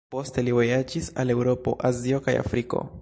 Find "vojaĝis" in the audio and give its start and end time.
0.59-1.09